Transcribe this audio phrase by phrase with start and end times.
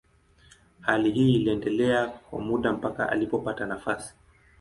[0.81, 4.15] Hali hii iliendelea kwa muda mpaka alipopata nafasi.